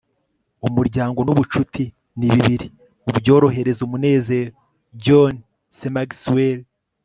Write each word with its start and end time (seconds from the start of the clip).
umuryango 0.67 1.19
n'ubucuti 1.23 1.83
ni 2.17 2.27
bibiri 2.33 2.67
mu 3.03 3.11
byorohereza 3.19 3.81
umunezero.- 3.87 4.51
john 5.03 5.33
c. 5.75 5.77
maxwell 5.95 6.59